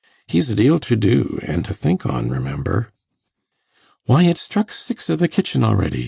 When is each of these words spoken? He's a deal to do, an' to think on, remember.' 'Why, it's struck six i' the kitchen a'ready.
He's 0.25 0.49
a 0.49 0.55
deal 0.55 0.79
to 0.79 0.95
do, 0.95 1.37
an' 1.43 1.61
to 1.61 1.75
think 1.75 2.07
on, 2.07 2.31
remember.' 2.31 2.91
'Why, 4.05 4.23
it's 4.23 4.41
struck 4.41 4.71
six 4.71 5.11
i' 5.11 5.15
the 5.15 5.27
kitchen 5.27 5.63
a'ready. 5.63 5.99